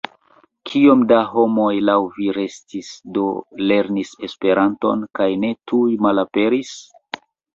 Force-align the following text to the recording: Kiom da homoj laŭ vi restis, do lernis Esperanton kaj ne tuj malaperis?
Kiom 0.67 1.01
da 1.09 1.17
homoj 1.33 1.73
laŭ 1.89 1.97
vi 2.15 2.29
restis, 2.37 2.89
do 3.17 3.25
lernis 3.73 4.15
Esperanton 4.29 5.05
kaj 5.19 5.29
ne 5.45 5.55
tuj 5.73 5.85
malaperis? 6.07 6.73